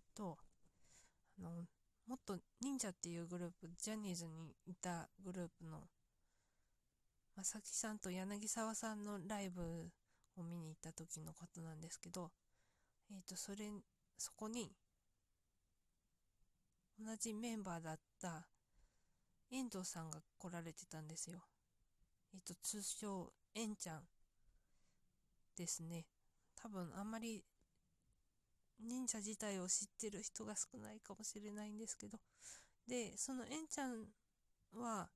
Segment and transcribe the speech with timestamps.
[0.00, 0.38] っと、
[1.38, 1.50] あの、
[2.06, 5.88] もっと忍者っていうグループ、ジャニーズにいたグループの、
[7.36, 9.62] まさきさんと柳沢さんのライブ
[10.36, 12.32] を見に行った時のことなんですけど、
[13.12, 13.70] えっ、と、それ、
[14.18, 14.72] そこに、
[16.98, 18.46] 同じメンバーだった
[19.50, 21.42] 遠藤さんが来られてたんですよ。
[22.34, 24.02] えっ、と、通称、えんちゃん
[25.56, 26.06] ですね。
[26.56, 27.44] 多分あんまり
[28.82, 32.18] 忍者自体を知ってる人が少ないかもしれないんですけど、
[32.88, 34.06] で、そのえんちゃん
[34.74, 35.10] は、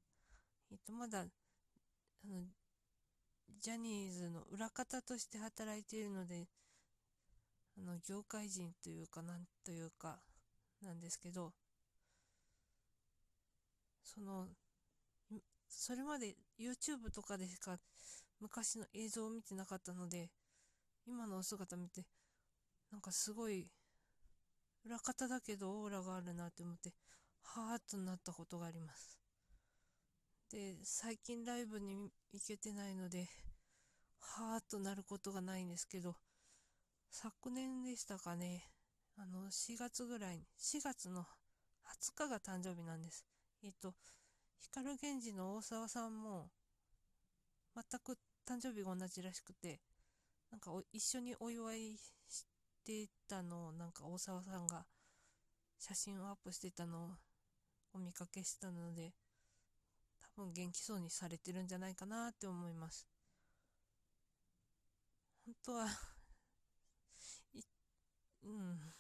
[0.70, 1.24] えっと、まだ、あ
[2.26, 2.44] の、
[3.58, 6.46] ジャニーズの裏方として働いているので、
[7.78, 10.20] あの、業界人というか、なんというか、
[10.82, 11.52] なんですけど、
[14.02, 14.48] その、
[15.68, 17.78] それまで YouTube とかでしか
[18.40, 20.30] 昔の映像を見てなかったので、
[21.06, 22.06] 今のお姿見て、
[22.94, 23.66] なんかすごい、
[24.84, 26.92] 裏方だけどオーラがあるなって思って、
[27.42, 29.18] はーっとなったことがあります。
[30.52, 33.28] で、最近ライブに行けてないので、
[34.20, 36.14] はーっとなることがないんですけど、
[37.10, 38.70] 昨年でしたかね、
[39.16, 41.26] あの、4月ぐらいに、4月の
[41.84, 43.26] 20日が誕生日なんです。
[43.64, 43.96] えっと、
[44.60, 46.48] 光源氏の大沢さんも、
[47.74, 49.80] 全く誕生日が同じらしくて、
[50.52, 51.98] なんか一緒にお祝い
[52.28, 52.46] し
[52.84, 54.84] てたのを、なんか大沢さんが
[55.78, 57.10] 写真をアップしてたのを
[57.94, 59.12] お見かけしたので、
[60.36, 63.06] 多分元気そうにされてるんじゃないかなって思います。
[65.46, 65.86] 本当は
[68.42, 68.94] うん。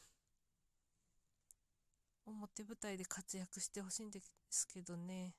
[2.26, 5.34] 表舞台で活躍してほしいんですけどね。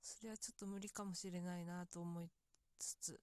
[0.00, 2.30] それはちょっと無理かもしれないなと思い
[2.78, 3.20] つつ。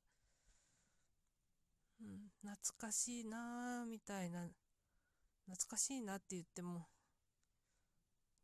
[2.44, 4.47] 懐かしいなーみたいな、
[5.45, 6.88] 懐かしいなって言っても、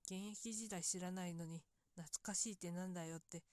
[0.05, 1.63] 現役時代知らないのに、
[1.95, 3.43] 懐かしいってなんだよって、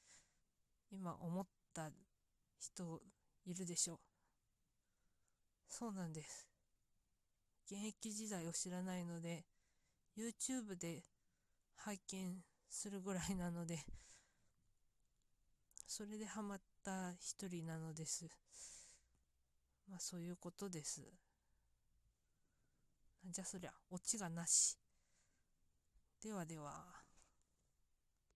[0.90, 1.90] 今思った
[2.58, 3.00] 人
[3.46, 3.98] いるでしょう。
[5.68, 6.46] そうなんです。
[7.66, 9.44] 現役時代を知らないので、
[10.16, 11.02] YouTube で
[11.76, 13.78] 拝見するぐらいなので、
[15.86, 18.28] それでハマった一人なのです。
[19.94, 21.02] まあそういうことです。
[23.22, 24.76] なんじゃそりゃ、オチがなし。
[26.20, 27.03] ではでは。